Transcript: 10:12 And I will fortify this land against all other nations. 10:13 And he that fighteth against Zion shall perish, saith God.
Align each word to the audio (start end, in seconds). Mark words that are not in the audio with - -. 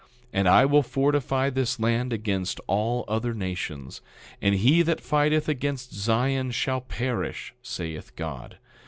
10:12 0.03 0.07
And 0.33 0.49
I 0.49 0.65
will 0.65 0.81
fortify 0.81 1.49
this 1.51 1.79
land 1.79 2.11
against 2.11 2.59
all 2.65 3.05
other 3.07 3.35
nations. 3.35 4.01
10:13 4.41 4.47
And 4.47 4.55
he 4.55 4.81
that 4.81 4.99
fighteth 4.99 5.47
against 5.47 5.93
Zion 5.93 6.49
shall 6.49 6.81
perish, 6.81 7.53
saith 7.61 8.15
God. 8.15 8.57